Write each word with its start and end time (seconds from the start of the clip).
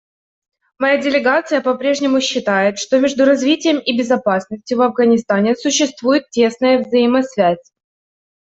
Моя 0.79 0.97
делегация 0.97 1.61
попрежнему 1.61 2.21
считает, 2.21 2.79
что 2.79 2.99
между 2.99 3.23
развитием 3.23 3.77
и 3.77 3.95
безопасностью 3.95 4.79
в 4.79 4.81
Афганистане 4.81 5.55
существует 5.55 6.27
тесная 6.31 6.79
взаимосвязь. 6.83 7.71